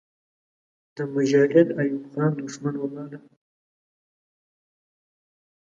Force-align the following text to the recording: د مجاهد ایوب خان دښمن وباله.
د 0.95 0.97
مجاهد 1.13 1.67
ایوب 1.79 2.03
خان 2.11 2.31
دښمن 2.39 2.75
وباله. 2.79 3.17